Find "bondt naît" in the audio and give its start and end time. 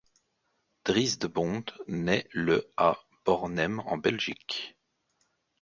1.29-2.27